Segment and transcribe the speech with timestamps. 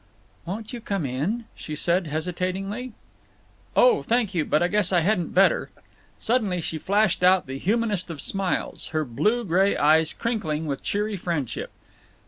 [0.47, 2.93] "Won't you come in?" she said, hesitatingly.
[3.75, 5.69] "Oh, thank you, but I guess I hadn't better."
[6.17, 11.17] Suddenly she flashed out the humanest of smiles, her blue gray eyes crinkling with cheery
[11.17, 11.69] friendship.